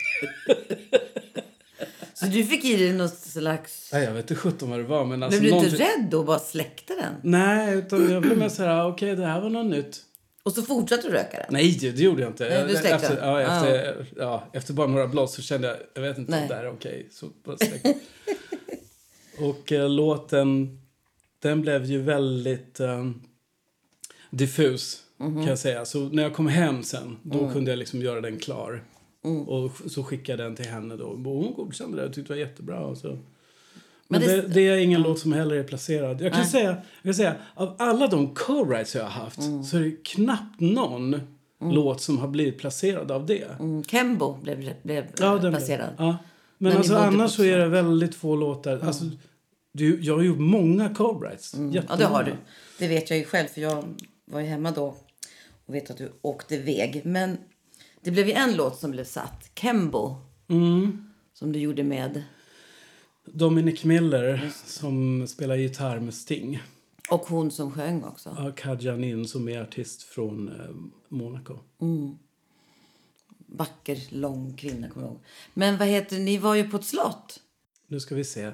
[2.13, 3.89] Så du fick i dig något slags...
[3.93, 5.05] Nej, jag vet inte sjutton vad det var.
[5.05, 7.13] Men alltså Blev du inte någonting- rädd då och bara släckte den?
[7.31, 10.01] Nej, utan jag blev mer så här, okej, det här var något nytt.
[10.43, 11.45] Och så fortsatte du röka den?
[11.49, 12.49] Nej, det gjorde jag inte.
[12.49, 16.01] Nej, du släckte efter, ja, efter, ja, efter bara några blås så kände jag, jag
[16.01, 16.41] vet inte Nej.
[16.41, 17.07] om det här är okej.
[17.11, 17.93] Så bara släckte.
[19.39, 20.79] Och eh, låten,
[21.39, 23.05] den blev ju väldigt eh,
[24.29, 25.35] diffus Mhm.
[25.35, 25.85] kan jag säga.
[25.85, 27.53] Så när jag kom hem sen, då Mm.
[27.53, 28.83] kunde jag liksom göra den klar.
[29.47, 31.05] Och så skickade jag den till henne då.
[31.05, 32.79] Och hon godkände det och tyckte det var jättebra.
[32.79, 33.17] Och så.
[34.11, 36.21] Men, Men det, det- är ingen låt som heller är placerad.
[36.21, 39.63] Jag kan, säga, jag kan säga, av alla de co-writes jag har haft Mm.
[39.63, 41.21] så är det knappt någon
[41.61, 43.47] låt som har blivit placerad av det.
[43.59, 45.89] Mm, Kembo blev, blev Ja, placerad.
[45.97, 46.17] Ja.
[46.57, 48.79] Men alltså annars så är det väldigt få låtar.
[48.83, 49.03] Alltså,
[49.73, 51.57] du, jag har gjort många co-writes.
[51.57, 51.71] Mm.
[51.89, 52.33] Ja, det har du.
[52.79, 53.83] Det vet jag ju själv, för jag
[54.25, 54.95] var ju hemma då
[55.65, 57.01] och vet att du åkte iväg.
[57.05, 57.37] Men
[58.03, 60.15] det blev ju en låt som blev satt, Kembo,
[60.49, 61.09] Mm.
[61.33, 62.23] som du gjorde med...
[63.33, 66.61] Dominic Miller som spelar gitarr med Sting.
[67.09, 68.35] Och hon som sjöng också.
[68.37, 70.69] Ja, Kadja Nin som är artist från eh,
[71.09, 71.57] Monaco.
[73.47, 75.21] Vacker, lång kvinna, kommer jag ihåg.
[75.53, 77.39] Men vad heter ni var ju på ett slott.
[77.87, 78.51] Nu ska vi se.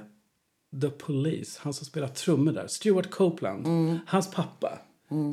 [0.80, 2.66] The Police, han som spelar trummor där.
[2.66, 3.66] Stuart Copeland.
[4.06, 4.78] Hans pappa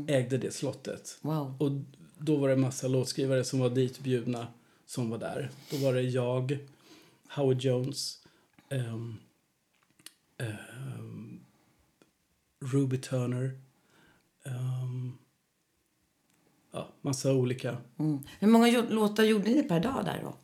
[0.07, 1.17] ägde det slottet.
[1.21, 1.55] Wow.
[1.59, 1.71] Och
[2.17, 4.47] då var det en massa låtskrivare som var ditbjudna
[4.85, 5.49] som var där.
[5.71, 6.57] Då var det jag,
[7.29, 8.19] Howard Jones,
[8.69, 9.15] ehm,
[10.45, 11.39] ehm,
[12.59, 13.51] Ruby Turner.
[14.45, 15.11] ehm,
[16.71, 17.77] ja, massa olika.
[17.99, 18.19] Mm.
[18.39, 20.35] Hur många låtar gjorde ni per dag där då?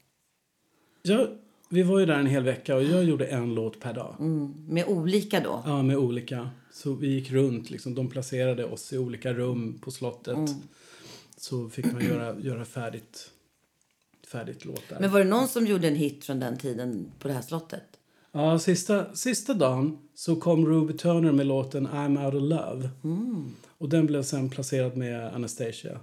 [1.02, 1.28] Ja,
[1.70, 4.16] vi var ju där en hel vecka och jag gjorde en låt per dag.
[4.20, 4.54] Mm.
[4.68, 5.64] Med olika då?
[5.66, 6.50] Ja, med olika.
[6.72, 7.70] Så vi gick runt.
[7.70, 7.96] Liksom.
[7.96, 10.38] De placerade oss i olika rum på slottet.
[11.38, 13.32] Så fick man göra, göra färdigt,
[14.28, 15.00] färdigt låtar.
[15.00, 17.89] Men var det någon som gjorde en hit från den tiden på det här slottet?
[18.32, 22.90] Ja, sista, sista dagen så kom Ruby Turner med låten I'm out of love.
[23.78, 26.00] Och den blev sen placerad med Anastasia.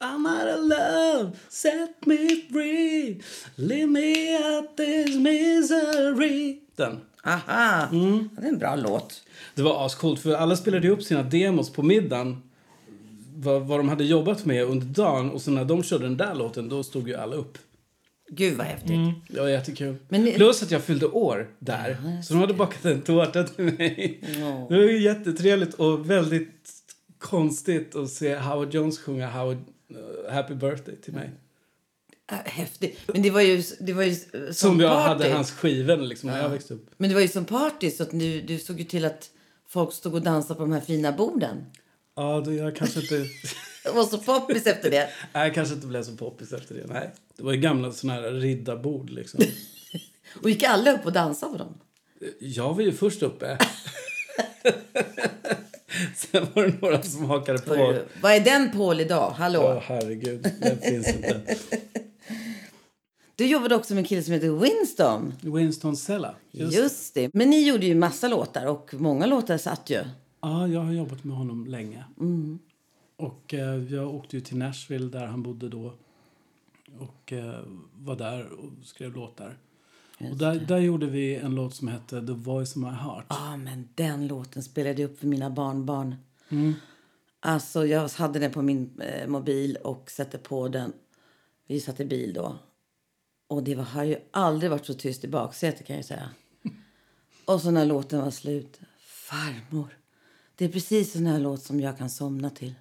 [0.00, 2.16] I'm out of love, set me
[2.52, 3.20] free
[3.56, 7.00] Leave me out this misery Den.
[7.24, 7.88] Aha!
[7.92, 8.28] Mm.
[8.34, 9.22] Ja, det är en bra låt.
[9.54, 12.42] Det var ascoolt för alla spelade upp sina demos på middagen.
[13.36, 15.30] Vad, vad de hade jobbat med under dagen.
[15.30, 17.58] Och så när de körde den där låten då stod ju alla upp.
[18.34, 19.14] Gud vad häftigt.
[19.28, 19.96] Det var jättekul.
[20.08, 22.22] Men Plus att jag fyllde år där.
[22.22, 24.20] så de hade bakat en tårta till mig.
[24.68, 26.70] Det var ju jättetrevligt och väldigt
[27.18, 31.30] konstigt att se Howard Jones sjunga Howard, uh, Happy birthday till mig.
[32.44, 32.98] Häftigt.
[33.06, 35.08] Men det var ju, det var ju som, Som jag party.
[35.08, 36.90] hade hans skivor liksom, när jag växte upp.
[36.96, 39.30] Men det var ju som party så att du, du såg ju till att
[39.68, 41.64] folk stod och dansade på de här fina borden.
[42.16, 43.26] Ja, då jag kanske inte...
[43.84, 45.08] Det var så poppis efter det.
[45.32, 46.86] Nej, kanske inte blev så poppis efter det.
[46.86, 47.10] Nej.
[47.36, 49.40] Det var ju gamla såna här riddarbord liksom.
[50.42, 51.74] Och gick alla upp och dansade på dem?
[52.38, 53.58] Jag var ju först uppe.
[56.16, 57.74] Sen var det några som hakade på.
[57.74, 59.30] Hörru, Vad är den Paul idag?
[59.30, 59.60] Hallå?
[59.76, 60.46] Åh, herregud.
[60.60, 61.56] Den finns inte.
[63.36, 65.34] Du jobbade också med en kille som heter Winston.
[65.40, 66.34] Winston Sella.
[66.50, 66.76] Just.
[66.76, 67.30] Just det.
[67.34, 70.00] Men ni gjorde ju massa låtar och många låtar satt ju.
[70.42, 72.04] Ja, jag har jobbat med honom länge.
[73.16, 75.94] Och eh, jag åkte ju till Nashville där han bodde då.
[76.98, 77.60] Och eh,
[77.94, 79.58] var där och skrev låtar.
[80.30, 83.26] Och där, där gjorde vi en låt som hette The Voice of My Heart.
[83.28, 86.16] Ja, men den låten spelade jag upp för mina barnbarn.
[86.48, 86.74] Mm.
[87.40, 90.92] Alltså, jag hade den på min eh, mobil och satte på den.
[91.66, 92.58] Vi satt i bil då.
[93.46, 96.30] Och det var, har ju aldrig varit så tyst i baksätet kan jag säga.
[97.44, 98.80] Och så när låten var slut.
[98.98, 99.98] Farmor,
[100.56, 102.74] det är precis sån här låt som jag kan somna till.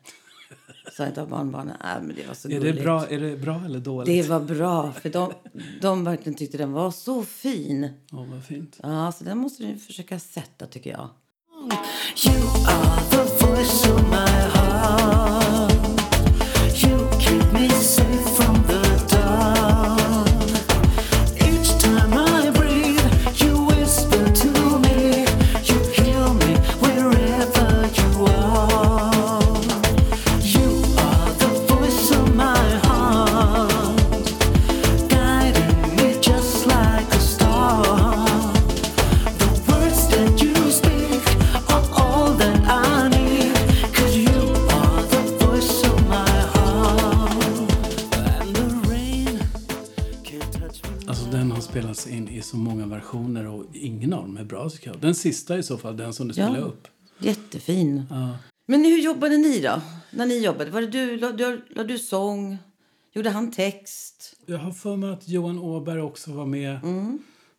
[0.91, 1.75] Sa ett av barnbarnen.
[1.81, 4.07] Äh, men det var så Är det, bra, är det bra eller dåligt?
[4.23, 5.33] Det var bra, för de,
[5.81, 7.89] de verkligen tyckte den var så fin.
[8.11, 8.79] Ja, vad fint.
[8.83, 11.09] Ja, så den måste du försöka sätta tycker jag.
[12.25, 12.35] You
[12.67, 14.50] are the voice of my
[55.11, 56.45] Den sista i så fall, den som du Ja.
[56.47, 56.87] spelade upp.
[57.19, 58.03] Jättefin.
[58.09, 58.37] Ja.
[58.65, 59.81] Men hur jobbade ni då?
[60.11, 60.71] När ni jobbade?
[60.71, 62.57] Var det du, la, du, la du sång?
[63.13, 64.33] Gjorde han text?
[64.45, 66.79] Jag har för mig att Johan Åberg också var med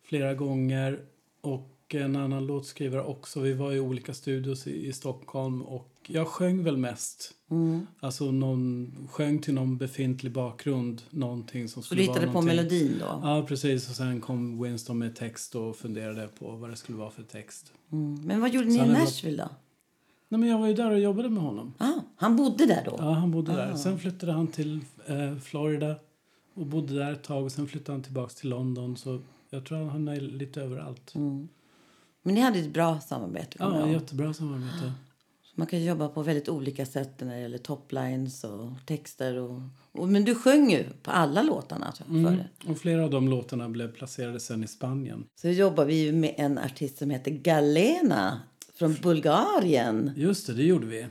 [0.05, 0.99] flera gånger.
[1.41, 3.39] Och en annan låtskrivare också.
[3.39, 5.61] Vi var i olika studios i, i Stockholm.
[5.61, 7.31] Och jag sjöng väl mest.
[7.99, 11.01] Alltså någon, sjöng till någon befintlig bakgrund.
[11.09, 12.55] Någonting som skulle du vara hittade på någonting.
[12.55, 13.19] melodin då?
[13.23, 13.89] Ja, precis.
[13.89, 17.73] Och sen kom Winston med text och funderade på vad det skulle vara för text.
[17.91, 18.21] Mm.
[18.23, 18.99] Men vad gjorde ni i är bra.
[18.99, 19.49] Nashville då?
[20.29, 21.73] Nej, men jag var ju där och jobbade med honom.
[21.77, 22.95] Ah, han bodde där då?
[22.99, 23.75] Ja, han bodde där.
[23.75, 25.95] Sen flyttade han till eh, Florida
[26.53, 27.43] och bodde där ett tag.
[27.43, 28.97] Och sen flyttade han tillbaks till London.
[28.97, 31.13] Så jag tror han är lite överallt.
[32.23, 33.57] Men ni hade ett bra samarbete?
[33.59, 34.93] Ja, jättebra samarbete.
[35.55, 39.37] Man kan jobba på väldigt olika sätt när det gäller toplines och texter.
[39.37, 39.61] Och,
[39.91, 42.39] och, men du sjöng ju på alla låtarna alltså, Mm.
[42.67, 45.25] Och flera av de låtarna blev placerade sen i Spanien.
[45.35, 48.41] Så jobbar vi med en artist som heter Galena
[48.75, 50.11] från Bulgarien.
[50.15, 51.07] Just det, det gjorde vi.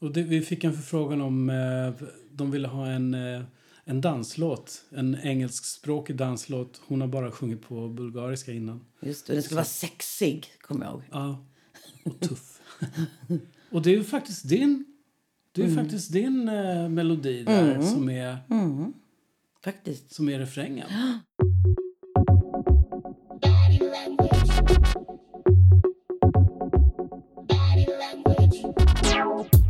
[0.00, 3.42] Och det, vi fick en förfrågan om eh, de ville ha en, eh,
[3.84, 4.82] en danslåt.
[4.90, 6.80] En engelskspråkig danslåt.
[6.86, 8.84] Hon har bara sjungit på bulgariska innan.
[9.00, 11.02] Just det, den skulle vara sexig, kommer jag ihåg.
[11.12, 11.44] Ja,
[12.04, 12.60] och tuff.
[13.74, 14.84] Och det är ju faktiskt din,
[15.52, 18.38] det är ju faktiskt din eh, melodi där som, är,
[19.64, 20.14] Faktiskt.
[20.14, 20.88] som är refrängen.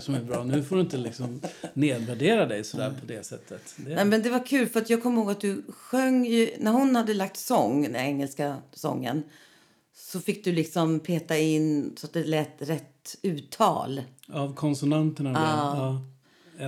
[0.00, 0.44] saker som är bra.
[0.44, 1.40] Nu får du inte liksom
[1.74, 3.74] nedvärdera dig sådär på det sättet.
[3.76, 6.50] Det, Nej, men det var kul för att jag kommer ihåg att du sjöng ju,
[6.58, 9.22] när hon hade lagt sång, den engelska sången,
[9.94, 14.02] så fick du liksom peta in så att det lät rätt uttal.
[14.32, 15.32] Av konsonanterna.
[15.32, 15.40] där.
[15.40, 16.00] Ja.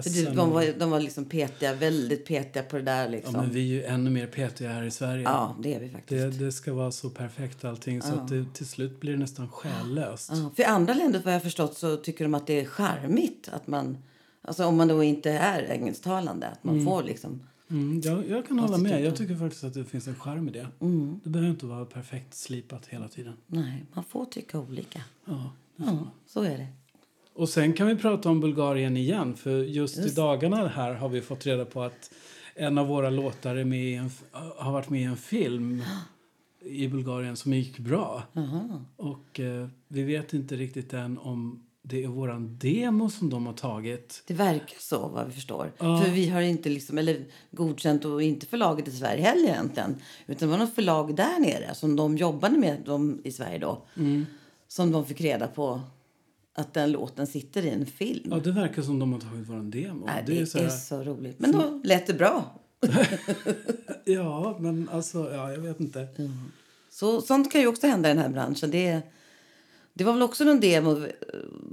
[0.05, 3.35] Du, de, var, de var liksom petiga, väldigt petiga på det där Ja, liksom.
[3.35, 5.22] men vi är ju ännu mer petiga här i Sverige.
[5.22, 6.38] Ja, det är vi Det, faktiskt.
[6.38, 10.31] det ska vara så perfekt allting så att det, till slut blir det nästan själlöst.
[10.35, 13.48] Ja, för i andra länder vad jag förstått så tycker de att det är charmigt
[13.53, 13.98] att man,
[14.42, 18.59] alltså om man då inte är engelsktalande, att man får liksom Mm, jag, jag kan
[18.59, 18.92] hålla med.
[18.92, 20.66] tycker Jag tycker faktiskt att det finns en charm i det.
[21.24, 23.33] Det behöver inte vara perfekt slipat hela tiden.
[23.46, 25.01] Nej, man får tycka olika.
[25.24, 25.53] Ja.
[25.77, 26.66] Ja, så är det.
[27.38, 29.37] Och sen kan vi prata om Bulgarien igen.
[29.37, 32.11] För just, i dagarna här har vi fått reda på att
[32.55, 34.11] en av våra låtar är med en,
[34.57, 35.83] har varit med i en film
[36.61, 38.22] i Bulgarien som gick bra.
[38.96, 43.53] Och eh, vi vet inte riktigt än om det är våran demo som de har
[43.53, 44.22] tagit.
[44.27, 45.72] Det verkar så, vad vi förstår.
[45.79, 46.03] Ja.
[46.03, 49.96] För vi har inte liksom, eller godkänt och inte förlaget i Sverige heller egentligen.
[50.27, 53.83] Utan det var något förlag där nere som de jobbade med de i Sverige då.
[53.96, 54.27] Mm.
[54.68, 55.81] Som de fick reda på
[56.59, 58.29] att den låten sitter i en film.
[58.31, 60.07] Ja, det verkar som de har tagit våran demo.
[60.07, 61.38] Nej, det, är, så här- så roligt.
[61.38, 62.61] Men då lät det bra.
[64.05, 66.09] Ja, men alltså, ja, jag vet inte.
[66.90, 68.71] Så, sånt kan ju också hända i den här branschen.
[68.71, 69.01] Det,
[69.94, 71.11] det var väl också någon demo eh,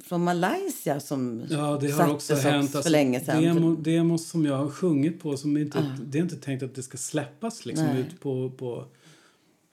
[0.04, 2.72] från Malaysia som Ja, det har också hänt.
[2.72, 3.44] för Alltså, länge sedan.
[3.44, 6.84] Demo, demos som jag har sjungit på, som inte, det är inte tänkt att det
[6.84, 8.00] ska släppas liksom Nej.
[8.02, 8.86] ut på, på...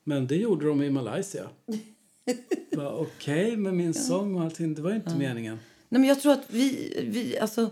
[0.05, 1.43] Men det gjorde de i Malaysia.
[2.77, 5.59] Okej, med min sång och allting, det var ju inte meningen.
[5.89, 7.71] Nej, men jag tror att vi, vi alltså,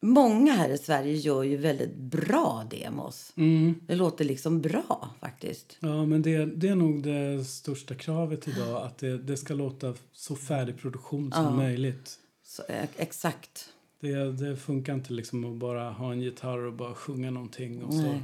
[0.00, 3.32] många här i Sverige gör ju väldigt bra demos.
[3.36, 3.74] Mm.
[3.86, 5.76] Det låter liksom bra faktiskt.
[5.80, 9.94] Ja, men det, det är nog det största kravet idag, att det, det ska låta
[10.12, 12.18] så färdig produktion som möjligt.
[12.44, 13.68] Så, eh, exakt.
[14.00, 17.94] Det, det funkar inte liksom att bara ha en gitarr och bara sjunga någonting och
[17.94, 18.20] så.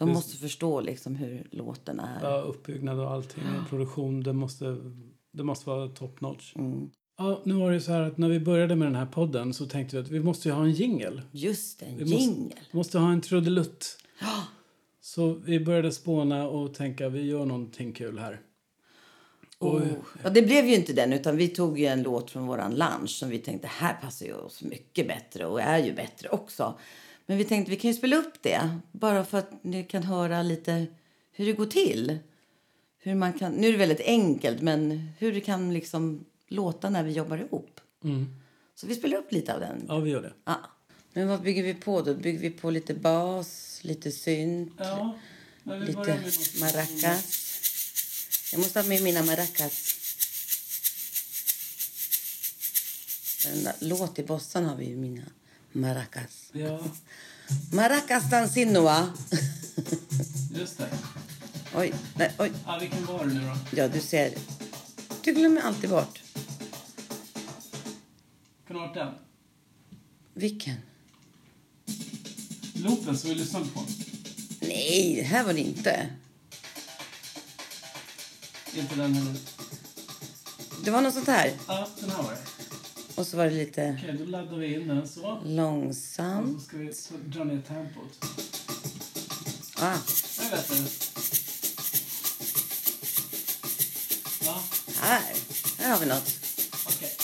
[0.00, 2.18] De Det- måste förstå liksom hur låten är.
[2.22, 3.42] Ja, uppbyggnad och allting.
[3.62, 4.76] Och produktion, det måste,
[5.32, 6.52] det måste vara top notch.
[6.56, 6.90] Mm.
[7.18, 9.66] Ja, nu var det så här att när vi började med den här podden så
[9.66, 11.22] tänkte vi att vi måste ju ha en jingle.
[11.30, 12.58] Just en Vi måste, jingel.
[12.72, 13.96] vi måste ha en trudelutt.
[15.00, 18.40] Så vi började spåna och tänka vi gör någonting kul här.
[19.58, 19.82] Och, Oh.
[20.24, 23.10] Ja, det blev ju inte den, utan vi tog ju en låt från våran lunch
[23.10, 26.74] som vi tänkte här passar ju oss mycket bättre och är ju bättre också.
[27.30, 30.42] Men vi tänkte vi kan ju spela upp det bara för att ni kan höra
[30.42, 30.86] lite
[31.32, 32.18] hur det går till.
[32.98, 37.02] Hur man kan, nu är det väldigt enkelt, men hur det kan liksom låta när
[37.02, 37.80] vi jobbar ihop.
[38.74, 39.72] Så vi spelar upp lite av den.
[39.72, 39.86] Mm.
[39.88, 40.32] ja, vi gör det.
[40.44, 40.60] Ja.
[41.12, 42.14] Men vad bygger vi på då?
[42.14, 45.18] Bygger vi på lite bas, lite synt, Ja,
[45.64, 46.20] lite
[46.60, 48.52] maracas.
[48.52, 49.94] Jag måste ha med mina maracas.
[53.44, 55.22] Den där låt i bossan har vi ju mina
[55.72, 56.50] maracas.
[56.52, 56.78] Ja,
[57.72, 59.12] Maracas dansinua.
[60.54, 60.88] just det.
[61.74, 62.52] oj, nej, oj.
[62.66, 63.56] Ja, vilken var det nu då?
[63.76, 64.34] Ja, du ser.
[65.24, 66.20] Du glömmer alltid bort.
[68.66, 69.14] Kan det ha den?
[70.34, 70.76] Vilken?
[72.74, 73.84] Loopen som vi lyssnade på.
[74.60, 76.08] Nej, det här var det inte.
[78.74, 79.36] Inte den heller.
[80.84, 81.52] Det var något sånt här.
[81.68, 82.38] Ja, den här var det.
[83.20, 85.26] Och så var det lite Okej, då laddar vi in den så.
[85.26, 86.60] Och långsamt.
[86.62, 86.92] så ska vi
[87.26, 88.24] dra ner tempot.
[89.76, 89.96] Ah,
[90.38, 90.76] Jag vet det.
[94.44, 94.62] Ja,
[95.00, 95.34] här.
[95.78, 96.34] Här har vi något.
[96.86, 97.16] okej.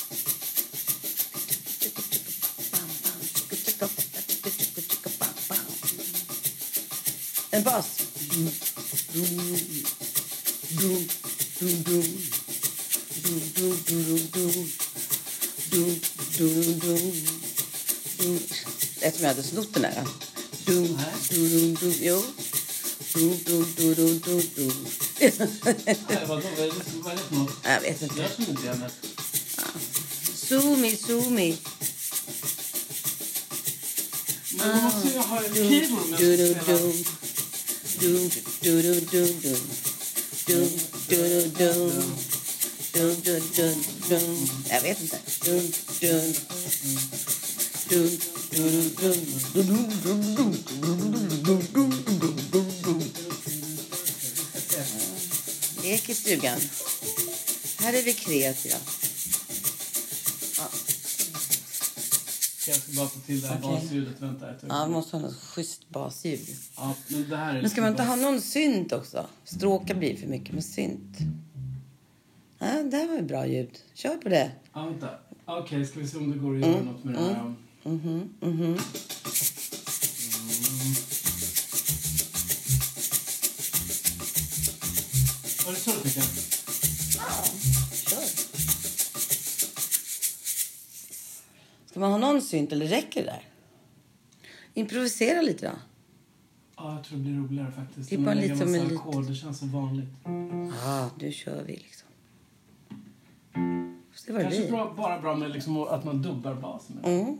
[7.50, 8.02] En bas.
[15.70, 15.76] Det
[19.06, 20.06] är som jag hade snott den här.
[20.66, 20.88] Du,
[21.30, 22.22] du, du, du, jo.
[23.14, 24.70] Du, du, du, du, du, du.
[26.26, 26.26] Vadå?
[26.26, 26.36] Vad är
[26.66, 26.72] det,
[27.18, 27.50] för något?
[27.64, 28.28] Jag vet inte.
[28.64, 28.76] Jag.
[30.34, 31.58] Zoomi, zoomi.
[34.58, 37.04] Men då måste jag ha ett keyboard om jag Du, du, du.
[37.98, 39.56] Du, du, du, du, du.
[40.46, 40.68] Du,
[41.08, 41.92] du, du, du.
[42.92, 43.74] Du, du, du,
[44.08, 44.20] du.
[44.70, 45.18] Jag vet inte.
[55.82, 56.58] Lek i stugan.
[57.78, 58.76] Här är vi kreativa.
[62.66, 63.80] Jag ska bara få till det här Okej.
[63.80, 64.20] basljudet.
[64.20, 66.48] Vänta ett Ja, vi måste ha något schysst basljud.
[66.76, 68.08] Ja, men det här är Men ska man inte bas.
[68.08, 69.26] ha någon synt också?
[69.44, 71.18] Stråkar blir för mycket med synt.
[72.58, 73.78] Ja, det här var ett bra ljud.
[73.94, 74.50] Kör på det.
[74.72, 75.08] Ja, vänta.
[75.46, 77.54] Okej, ska vi se om det går att göra något med det här.
[77.84, 78.78] Mhm, mhm.
[85.66, 86.22] Var det så du tycker?
[88.10, 88.26] Kör.
[91.86, 93.42] Ska man ha någon synt eller räcker det där?
[94.74, 95.72] Improvisera lite då.
[96.76, 98.10] Ja, jag tror det blir roligare faktiskt.
[98.10, 99.26] Det är bara lite som en lit- ackord.
[99.26, 100.08] Det känns så vanligt.
[100.84, 101.95] Ja, nu kör vi liksom.
[104.26, 104.70] Det Kanske blir.
[104.70, 107.00] bra, bara bra med liksom att man dubbar basen.
[107.04, 107.38] Mm.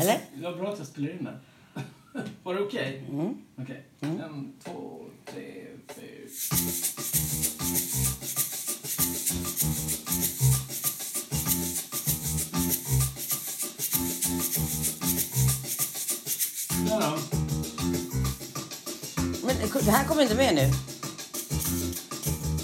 [0.00, 0.20] Eller?
[0.36, 1.38] Det var bra att jag spelade in den.
[2.42, 3.06] Var det okej?
[3.10, 3.34] Mm.
[3.56, 3.84] Okej.
[4.00, 6.93] En, två, tre, fyra.
[19.84, 20.70] Det här kommer inte med nu.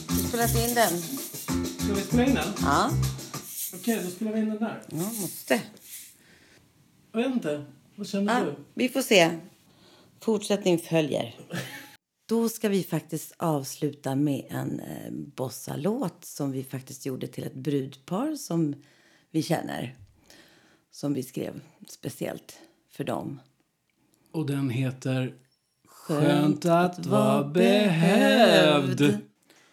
[0.09, 0.99] Du spelat in den?
[1.79, 2.49] Ska vi spela in den?
[2.63, 2.91] Ja,
[3.75, 4.83] Okej, då spelar vi in den där.
[4.91, 5.63] ja måste.
[7.13, 7.65] Jag vet inte.
[7.95, 8.55] Vad känner Ja, du?
[8.75, 9.39] vi får se.
[10.23, 11.37] Fortsättning följer.
[12.29, 17.55] Då ska vi faktiskt avsluta med en eh, bossalåt som vi faktiskt gjorde till ett
[17.55, 18.75] brudpar som
[19.31, 19.97] vi känner.
[20.91, 22.59] Som vi skrev speciellt
[22.91, 23.41] för dem.
[24.33, 25.35] Och den heter
[26.19, 29.19] Skönt att vara behövd.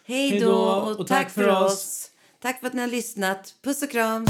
[0.05, 2.09] Hej då och tack för oss.
[2.41, 3.53] Tack för att ni har lyssnat.
[3.63, 4.27] Puss och kram.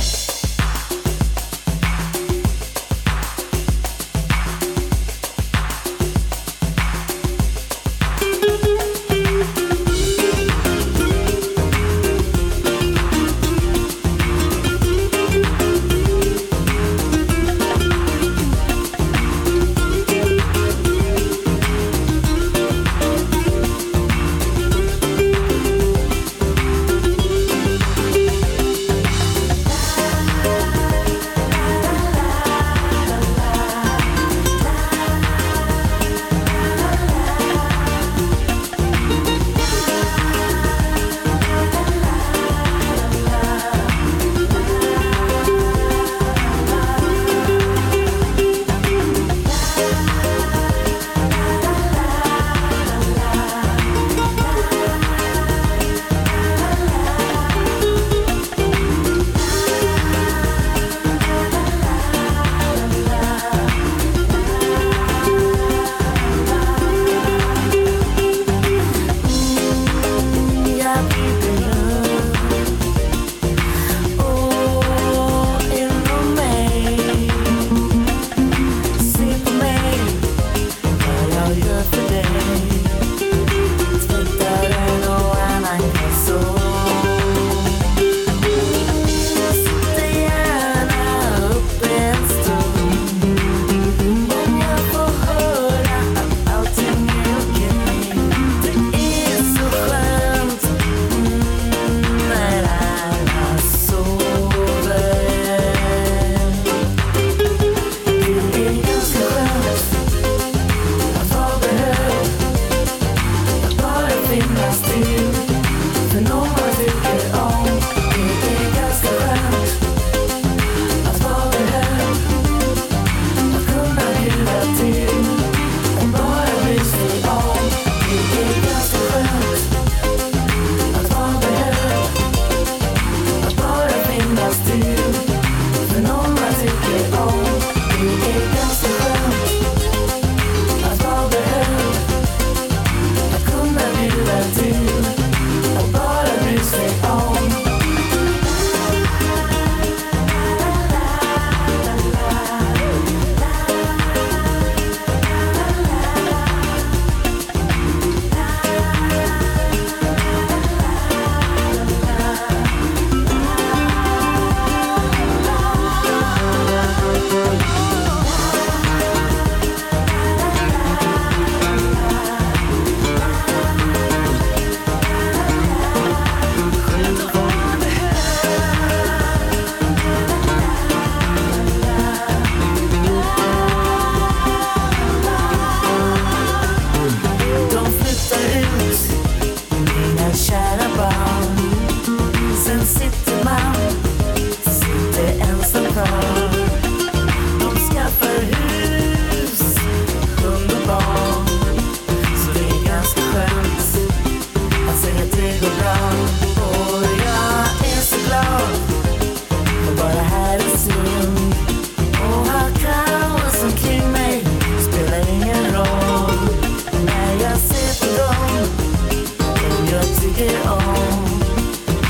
[220.27, 221.39] tycker om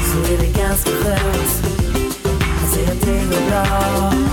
[0.04, 1.64] Så är det ganska skönt
[2.64, 4.27] att se att det bra